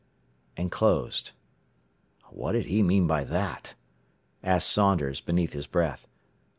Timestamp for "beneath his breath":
5.21-6.07